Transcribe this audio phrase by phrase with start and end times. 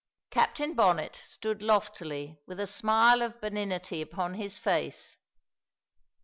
[0.31, 5.19] Captain Bonnet stood loftily with a smile of benignity upon his face.